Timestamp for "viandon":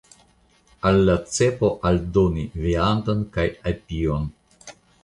2.65-3.25